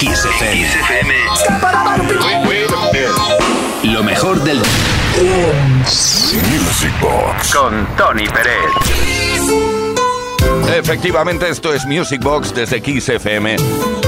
XFM. 0.00 1.12
Lo 3.82 4.02
mejor 4.04 4.40
del 4.44 4.62
Music 6.52 7.00
Box 7.00 7.54
con 7.54 7.86
Tony 7.96 8.28
Pérez. 8.28 9.67
Efectivamente, 10.76 11.48
esto 11.48 11.72
es 11.72 11.86
Music 11.86 12.22
Box 12.22 12.54
desde 12.54 12.82
Kiss 12.82 13.08
FM. 13.08 13.56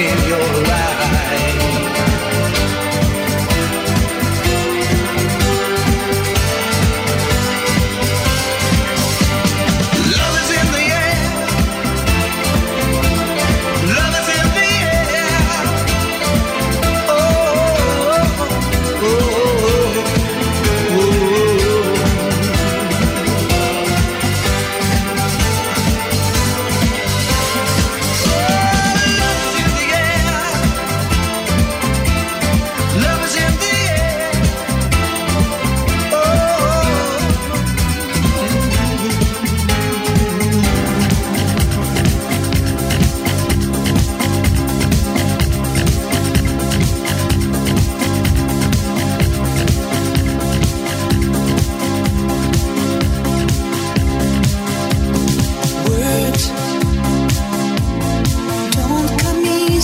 In 0.00 0.28
your 0.28 0.69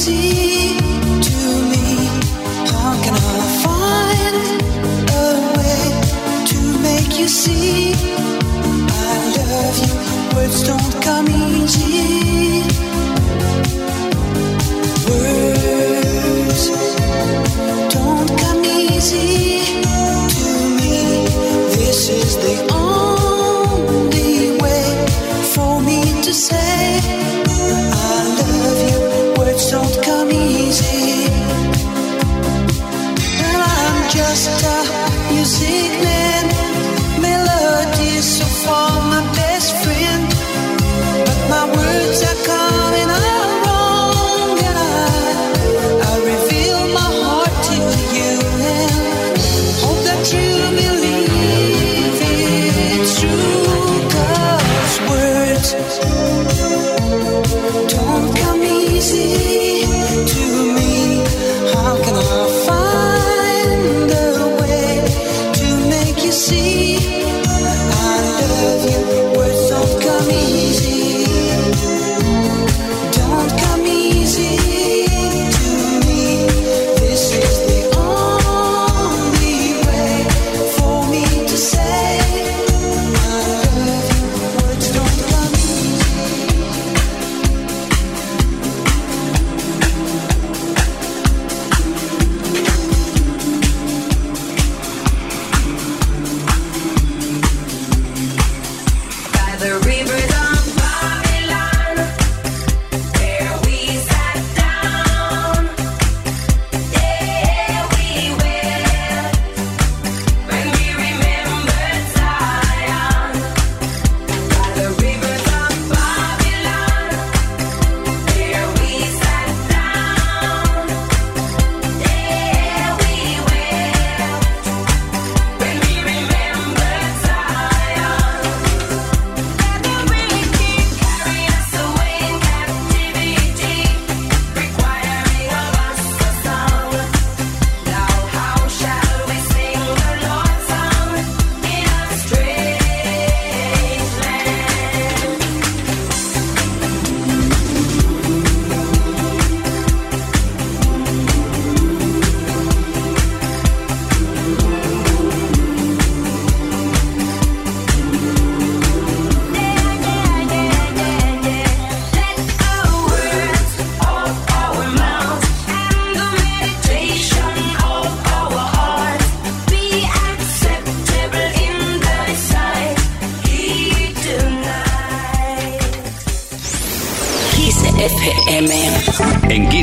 see. 0.06 0.55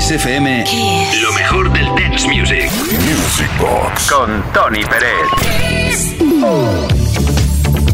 Kiss 0.06 1.22
Lo 1.22 1.32
mejor 1.32 1.72
del 1.72 1.86
dance 1.96 2.28
music. 2.28 2.70
Music 2.92 3.50
Box. 3.58 4.12
Con 4.12 4.44
Tony 4.52 4.84
Pérez. 4.84 6.18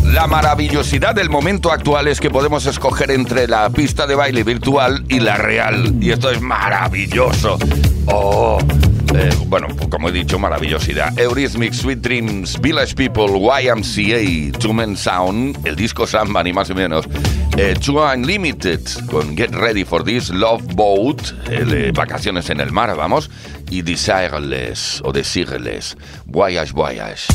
La 0.05 0.25
maravillosidad 0.25 1.13
del 1.13 1.29
momento 1.29 1.71
actual 1.71 2.07
es 2.07 2.19
que 2.19 2.31
podemos 2.31 2.65
escoger 2.65 3.11
entre 3.11 3.47
la 3.47 3.69
pista 3.69 4.07
de 4.07 4.15
baile 4.15 4.43
virtual 4.43 5.05
y 5.07 5.19
la 5.19 5.37
real. 5.37 5.97
Y 6.01 6.09
esto 6.09 6.31
es 6.31 6.41
maravilloso. 6.41 7.59
Oh. 8.07 8.57
Eh, 9.13 9.29
bueno, 9.45 9.67
como 9.99 10.07
he 10.07 10.11
dicho, 10.13 10.39
maravillosidad. 10.39 11.19
Eurismic, 11.19 11.73
Sweet 11.73 11.99
Dreams, 11.99 12.61
Village 12.61 12.95
People, 12.95 13.37
YMCA, 13.37 14.57
Two 14.57 14.71
Men 14.71 14.95
Sound, 14.95 15.67
el 15.67 15.75
disco 15.75 16.07
Sandman 16.07 16.47
y 16.47 16.53
más 16.53 16.69
y 16.69 16.73
menos. 16.73 17.05
Eh, 17.57 17.75
Two 17.77 18.01
Unlimited 18.01 18.79
con 19.11 19.35
Get 19.35 19.51
Ready 19.51 19.83
for 19.83 20.05
This, 20.05 20.29
Love 20.29 20.63
Boat, 20.73 21.33
el, 21.49 21.73
eh, 21.73 21.91
Vacaciones 21.91 22.49
en 22.49 22.61
el 22.61 22.71
Mar, 22.71 22.95
vamos, 22.95 23.29
y 23.69 23.81
Desireless 23.81 25.01
o 25.03 25.11
Desireless, 25.11 25.97
Voyage 26.25 26.71
Voyage. 26.71 27.27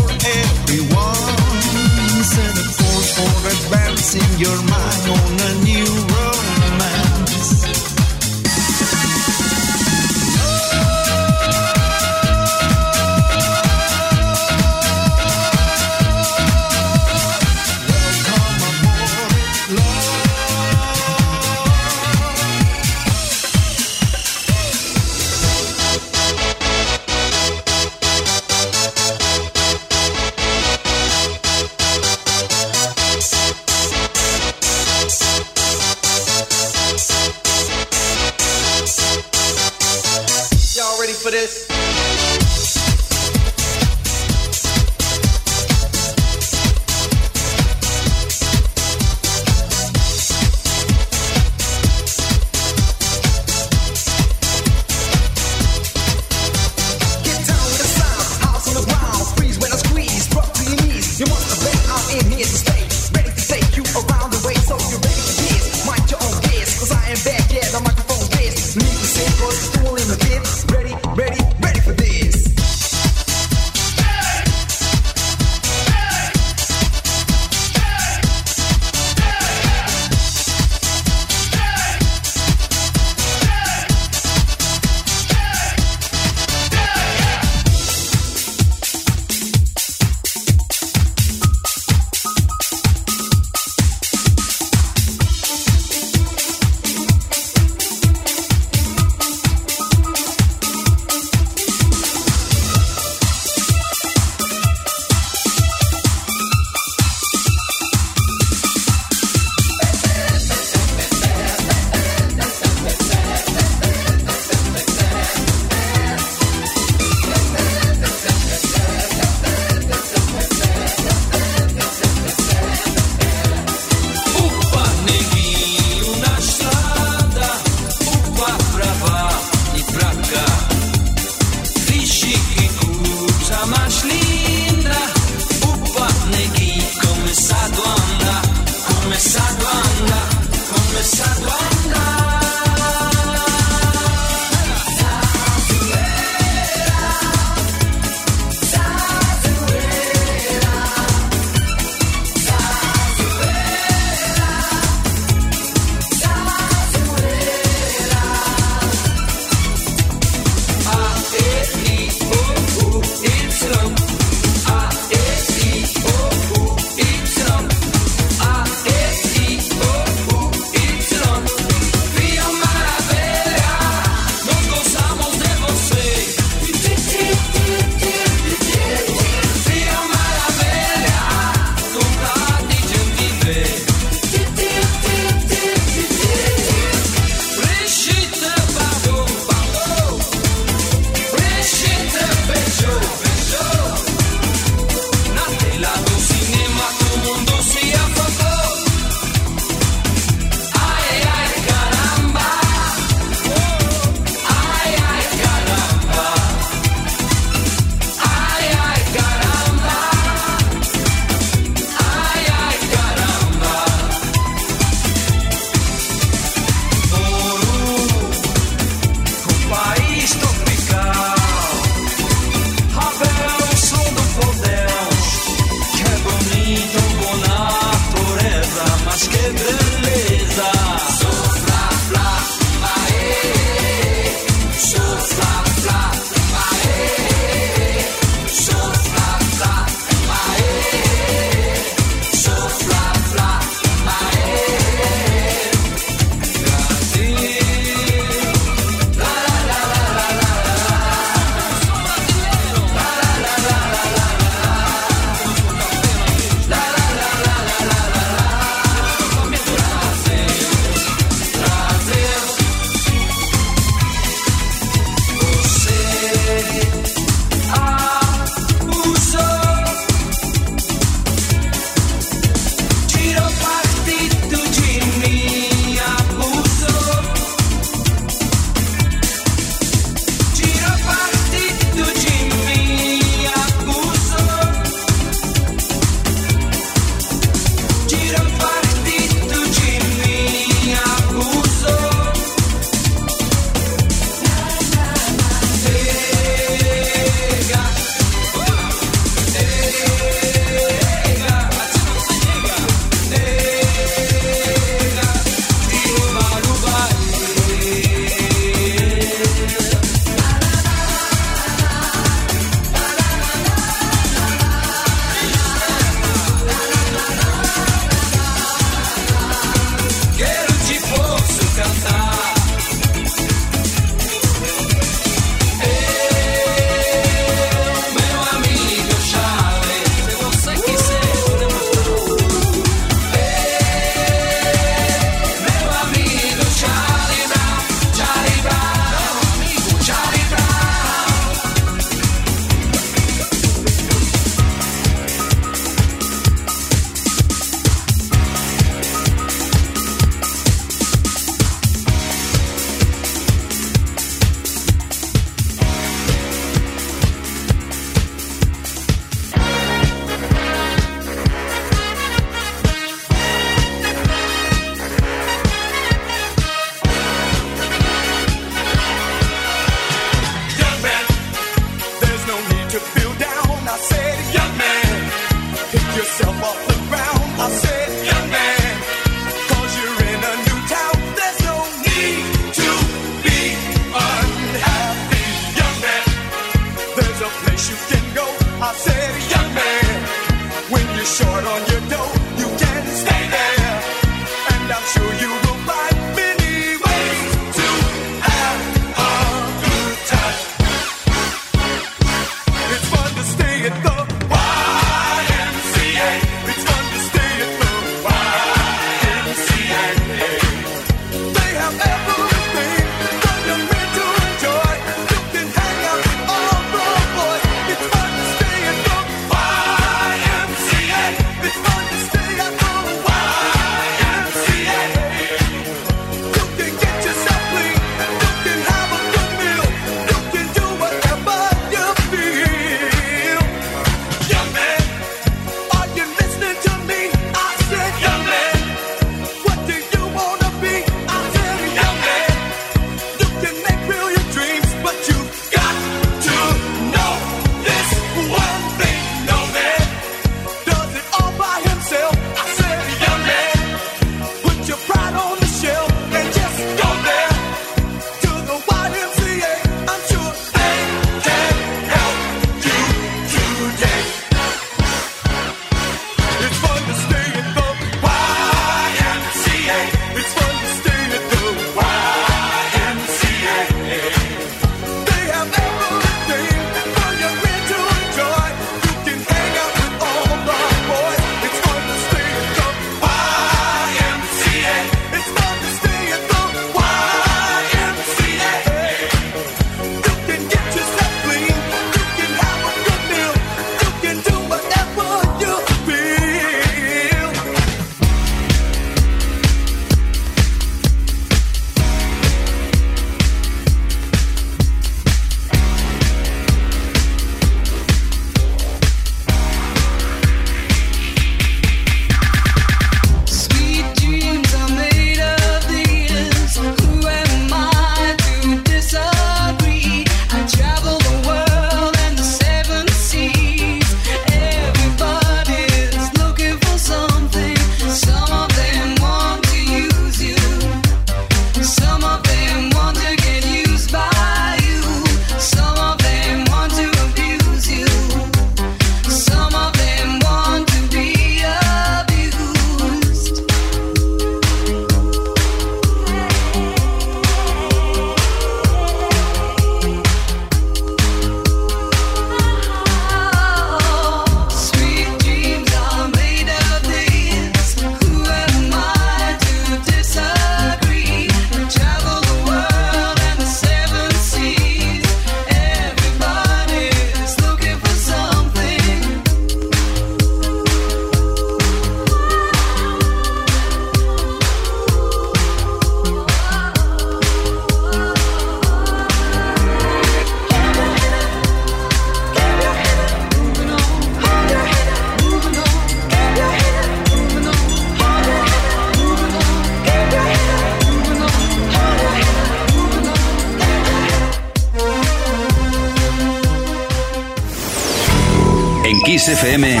FM 599.60 600.00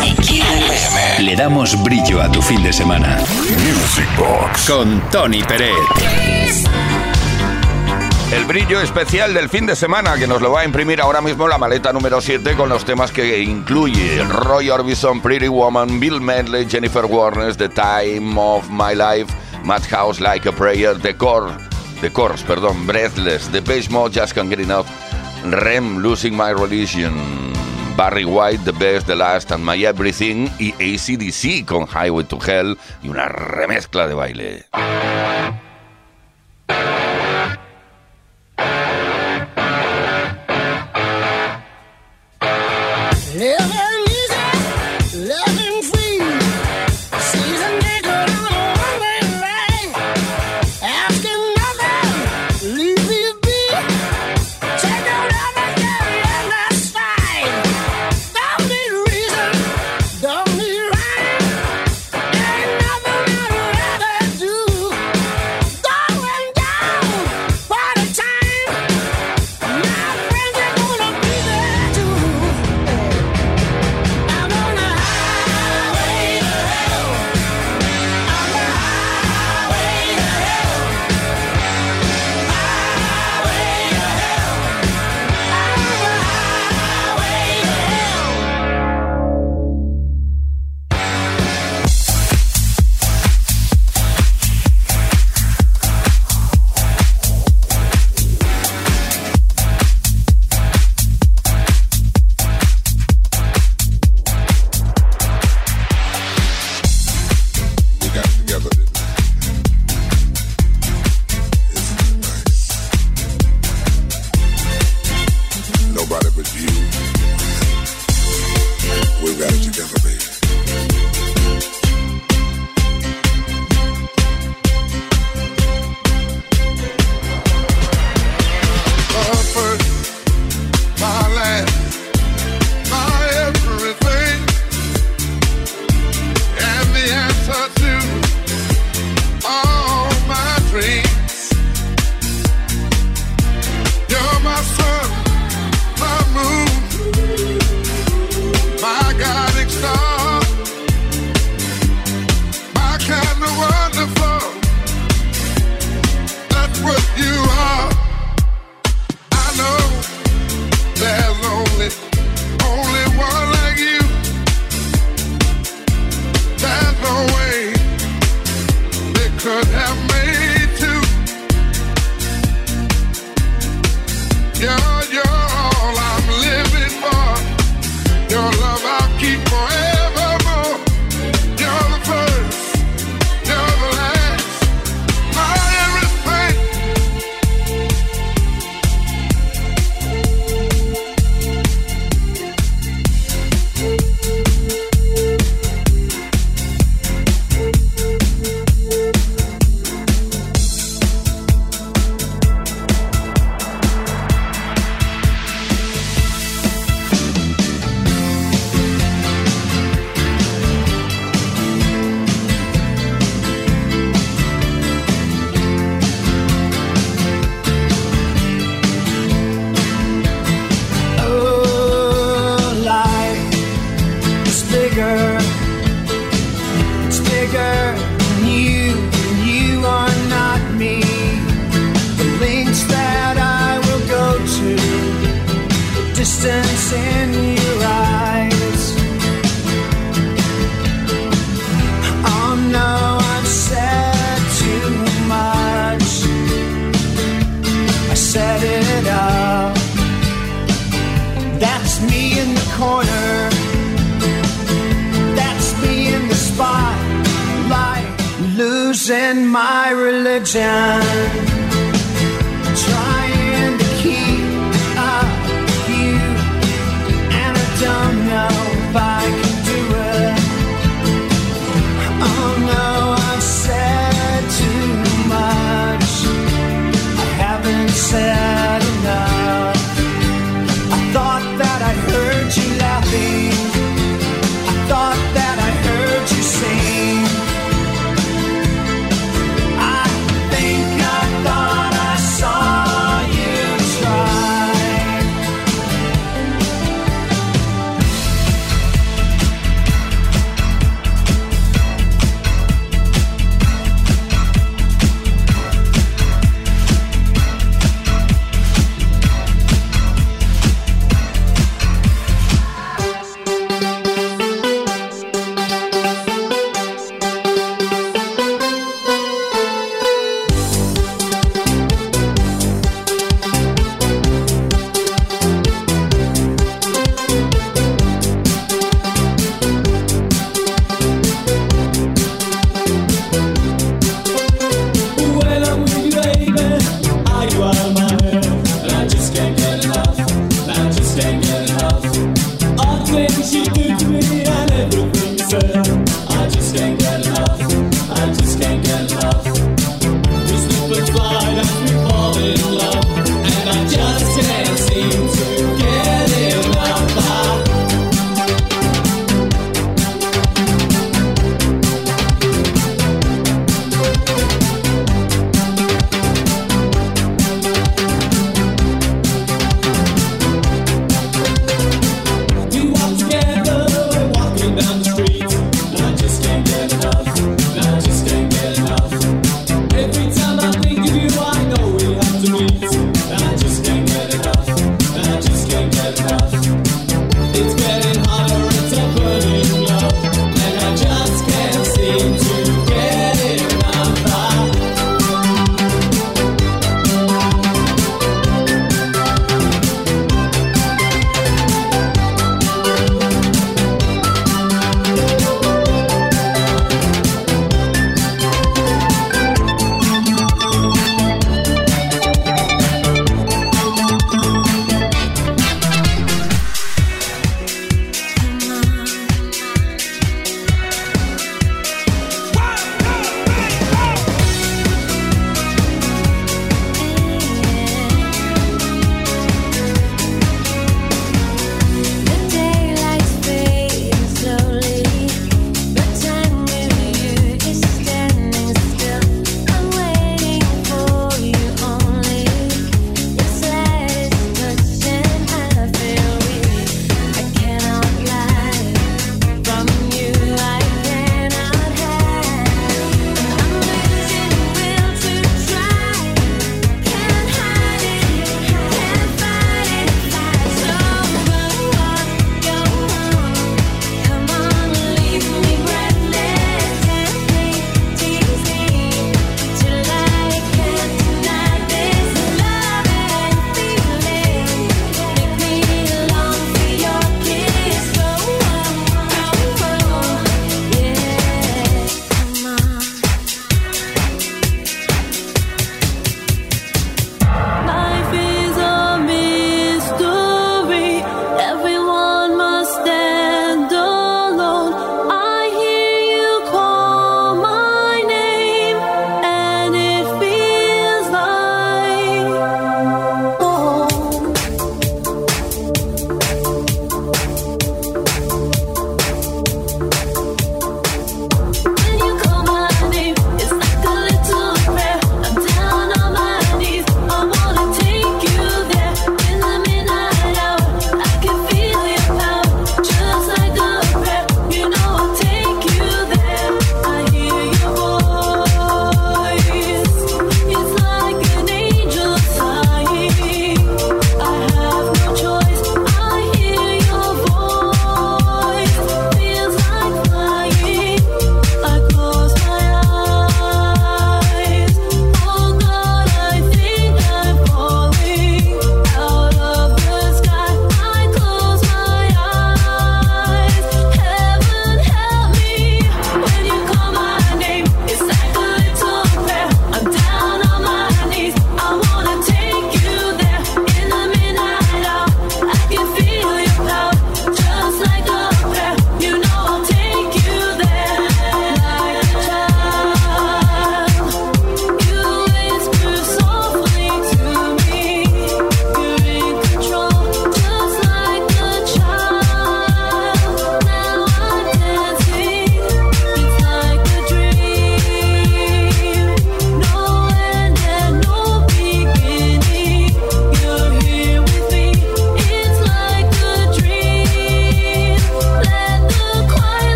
le 1.18 1.36
damos 1.36 1.76
brillo 1.82 2.22
a 2.22 2.32
tu 2.32 2.40
fin 2.40 2.62
de 2.62 2.72
semana. 2.72 3.18
Music 3.18 4.08
Box 4.16 4.70
con 4.70 5.02
Tony 5.10 5.42
Peret. 5.42 5.74
El 8.32 8.46
brillo 8.46 8.80
especial 8.80 9.34
del 9.34 9.50
fin 9.50 9.66
de 9.66 9.76
semana 9.76 10.16
que 10.16 10.26
nos 10.26 10.40
lo 10.40 10.50
va 10.50 10.60
a 10.62 10.64
imprimir 10.64 11.02
ahora 11.02 11.20
mismo 11.20 11.46
la 11.46 11.58
maleta 11.58 11.92
número 11.92 12.22
7 12.22 12.54
con 12.56 12.70
los 12.70 12.86
temas 12.86 13.12
que 13.12 13.42
incluye 13.42 14.24
Roy 14.24 14.70
Orbison, 14.70 15.20
Pretty 15.20 15.48
Woman, 15.48 16.00
Bill 16.00 16.22
Medley, 16.22 16.66
Jennifer 16.66 17.04
Warnes, 17.04 17.58
The 17.58 17.68
Time 17.68 18.40
of 18.40 18.70
My 18.70 18.94
Life, 18.94 19.30
Madhouse 19.62 20.22
Like 20.22 20.48
a 20.48 20.52
Prayer, 20.52 20.98
The 20.98 21.14
Core, 21.14 21.52
The 22.00 22.10
Course, 22.10 22.42
perdón, 22.46 22.86
Breathless, 22.86 23.50
The 23.52 23.60
Page 23.60 23.90
Mode, 23.90 24.18
Just 24.18 24.34
Can't 24.34 24.48
Get 24.48 24.60
Enough, 24.60 24.86
Rem, 25.44 25.98
Losing 25.98 26.34
My 26.34 26.52
Religion, 26.52 27.49
Barry 28.00 28.24
White, 28.24 28.64
The 28.64 28.72
Best, 28.72 29.08
The 29.08 29.14
Last 29.14 29.52
and 29.52 29.62
My 29.62 29.76
Everything 29.84 30.48
y 30.58 30.72
ACDC 30.72 31.66
con 31.66 31.86
Highway 31.86 32.24
to 32.24 32.38
Hell 32.40 32.78
y 33.02 33.10
una 33.10 33.28
remezcla 33.28 34.06
de 34.06 34.14
baile. 34.14 34.64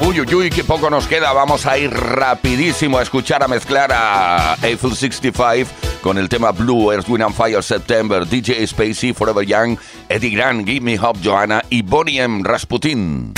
Uy, 0.00 0.20
uy, 0.20 0.34
uy, 0.34 0.50
que 0.50 0.64
poco 0.64 0.90
nos 0.90 1.06
queda. 1.06 1.32
Vamos 1.32 1.66
a 1.66 1.78
ir 1.78 1.90
rapidísimo 1.90 2.98
a 2.98 3.02
escuchar 3.02 3.44
a 3.44 3.48
mezclar 3.48 3.92
a 3.92 4.56
Eiffel 4.62 4.94
65 4.94 5.70
con 6.02 6.18
el 6.18 6.28
tema 6.28 6.50
Blue, 6.50 6.92
Earth, 6.92 7.08
Wind 7.08 7.22
and 7.22 7.34
Fire, 7.34 7.62
September, 7.62 8.26
DJ 8.26 8.66
Spacey, 8.66 9.12
Forever 9.12 9.46
Young, 9.46 9.76
Eddie 10.08 10.30
Grant, 10.30 10.66
Give 10.66 10.80
Me 10.80 10.98
Hope, 10.98 11.20
Joanna 11.22 11.62
y 11.70 11.82
Bonnie 11.82 12.18
M. 12.18 12.42
Rasputin. 12.42 13.34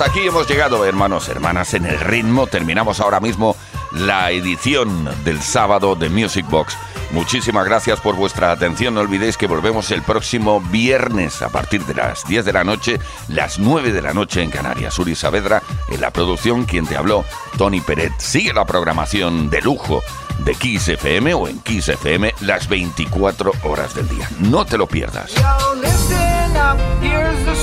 Aquí 0.00 0.26
hemos 0.26 0.48
llegado, 0.48 0.84
hermanos, 0.84 1.28
hermanas, 1.28 1.74
en 1.74 1.86
el 1.86 2.00
ritmo. 2.00 2.46
Terminamos 2.46 3.00
ahora 3.00 3.20
mismo 3.20 3.56
la 3.92 4.30
edición 4.30 5.08
del 5.24 5.40
sábado 5.42 5.94
de 5.94 6.08
Music 6.08 6.46
Box. 6.48 6.76
Muchísimas 7.12 7.64
gracias 7.64 8.00
por 8.00 8.16
vuestra 8.16 8.50
atención. 8.50 8.94
No 8.94 9.00
olvidéis 9.00 9.36
que 9.36 9.46
volvemos 9.46 9.90
el 9.90 10.02
próximo 10.02 10.60
viernes 10.60 11.42
a 11.42 11.48
partir 11.48 11.84
de 11.84 11.94
las 11.94 12.26
10 12.26 12.44
de 12.44 12.52
la 12.52 12.64
noche, 12.64 12.98
las 13.28 13.58
9 13.58 13.92
de 13.92 14.02
la 14.02 14.12
noche 14.14 14.42
en 14.42 14.50
Canarias. 14.50 14.98
Uri 14.98 15.14
Saavedra 15.14 15.62
en 15.90 16.00
la 16.00 16.10
producción, 16.10 16.64
quien 16.64 16.86
te 16.86 16.96
habló, 16.96 17.24
Tony 17.56 17.80
Peret. 17.80 18.12
Sigue 18.18 18.52
la 18.52 18.64
programación 18.64 19.50
de 19.50 19.60
lujo 19.60 20.02
de 20.38 20.54
Kiss 20.54 20.88
FM 20.88 21.34
o 21.34 21.46
en 21.46 21.60
Kiss 21.60 21.88
FM 21.88 22.34
las 22.40 22.68
24 22.68 23.52
horas 23.64 23.94
del 23.94 24.08
día. 24.08 24.28
No 24.40 24.64
te 24.64 24.78
lo 24.78 24.86
pierdas. 24.86 25.32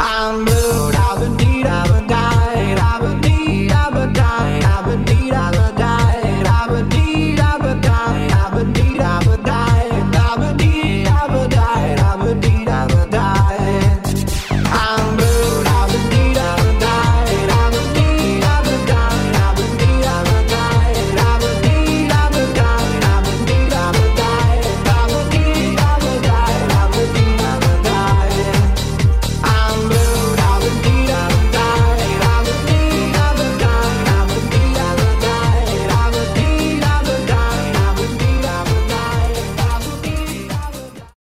I'm 0.00 0.44
blue, 0.44 0.90
I've 0.94 1.18
been 1.20 1.36
deed, 1.36 1.66
I've 1.66 1.88
been 1.88 2.06
died, 2.06 2.78
I've 2.78 3.00
been 3.00 3.20
deed, 3.20 3.72
I've 3.72 3.92
been 3.92 4.12
died, 4.12 4.64
I've 4.64 4.84
been 4.86 5.04
I've 5.32 5.52
been 5.52 5.57